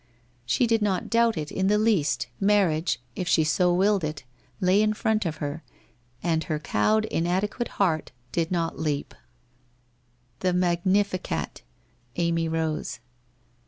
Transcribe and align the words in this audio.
She 0.47 0.65
did 0.65 0.81
not 0.81 1.11
doubt 1.11 1.37
it 1.37 1.51
in 1.51 1.67
the 1.67 1.77
least, 1.77 2.25
marriage, 2.39 2.99
if 3.15 3.27
she 3.27 3.43
so 3.43 3.71
willed 3.71 4.03
it, 4.03 4.23
lay 4.59 4.81
in 4.81 4.93
front 4.95 5.27
of 5.27 5.35
her, 5.35 5.61
and 6.23 6.43
her 6.45 6.57
cowed 6.57 7.05
inadequate 7.05 7.67
heart 7.77 8.11
did 8.31 8.49
not 8.49 8.79
leap. 8.79 9.13
The 10.39 10.53
Magnificat! 10.53 11.61
Amy 12.15 12.49
rose. 12.49 12.99